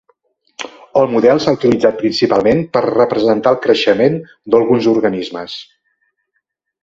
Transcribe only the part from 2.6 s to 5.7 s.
per representar el creixement d'alguns organismes.